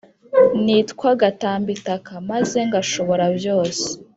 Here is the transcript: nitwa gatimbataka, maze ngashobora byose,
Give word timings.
nitwa 0.63 1.09
gatimbataka, 1.21 2.13
maze 2.31 2.57
ngashobora 2.67 3.25
byose, 3.37 3.85